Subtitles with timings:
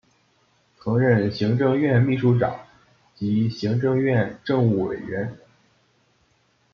[0.79, 2.65] 曾任行政院秘书长
[3.13, 5.37] 及行政院政务委员。